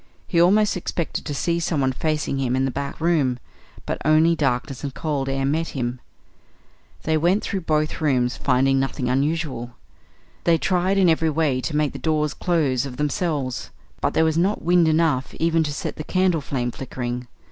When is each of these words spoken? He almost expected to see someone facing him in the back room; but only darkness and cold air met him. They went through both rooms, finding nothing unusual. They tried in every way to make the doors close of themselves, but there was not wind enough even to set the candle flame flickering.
He 0.25 0.41
almost 0.41 0.75
expected 0.75 1.25
to 1.25 1.35
see 1.35 1.59
someone 1.59 1.91
facing 1.91 2.39
him 2.39 2.55
in 2.55 2.65
the 2.65 2.71
back 2.71 2.99
room; 2.99 3.37
but 3.85 4.01
only 4.03 4.35
darkness 4.35 4.83
and 4.83 4.95
cold 4.95 5.29
air 5.29 5.45
met 5.45 5.67
him. 5.77 6.01
They 7.03 7.17
went 7.17 7.43
through 7.43 7.61
both 7.61 8.01
rooms, 8.01 8.35
finding 8.35 8.79
nothing 8.79 9.09
unusual. 9.09 9.75
They 10.43 10.57
tried 10.57 10.97
in 10.97 11.07
every 11.07 11.29
way 11.29 11.61
to 11.61 11.75
make 11.77 11.93
the 11.93 11.99
doors 11.99 12.33
close 12.33 12.83
of 12.87 12.97
themselves, 12.97 13.69
but 14.01 14.15
there 14.15 14.25
was 14.25 14.39
not 14.39 14.63
wind 14.63 14.87
enough 14.87 15.35
even 15.35 15.61
to 15.65 15.71
set 15.71 15.97
the 15.97 16.03
candle 16.03 16.41
flame 16.41 16.71
flickering. 16.71 17.27